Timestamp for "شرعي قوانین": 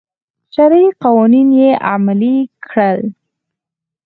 0.53-1.47